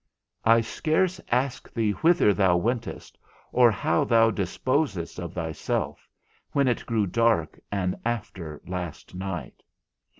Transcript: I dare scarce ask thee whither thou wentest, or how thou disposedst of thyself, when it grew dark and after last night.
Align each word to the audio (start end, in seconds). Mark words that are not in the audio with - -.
I 0.45 0.61
dare 0.61 0.63
scarce 0.63 1.21
ask 1.29 1.71
thee 1.71 1.91
whither 1.91 2.33
thou 2.33 2.57
wentest, 2.57 3.19
or 3.51 3.69
how 3.69 4.03
thou 4.03 4.31
disposedst 4.31 5.19
of 5.19 5.33
thyself, 5.33 6.09
when 6.53 6.67
it 6.67 6.87
grew 6.87 7.05
dark 7.05 7.59
and 7.71 7.95
after 8.03 8.59
last 8.65 9.13
night. 9.13 9.61